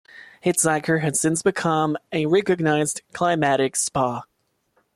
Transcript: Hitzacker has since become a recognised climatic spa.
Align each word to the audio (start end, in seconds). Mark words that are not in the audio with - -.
Hitzacker 0.43 1.01
has 1.01 1.19
since 1.21 1.43
become 1.43 1.95
a 2.11 2.25
recognised 2.25 3.03
climatic 3.13 3.75
spa. 3.75 4.23